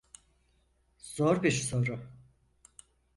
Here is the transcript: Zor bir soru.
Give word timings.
Zor 0.97 1.43
bir 1.43 1.51
soru. 1.51 2.09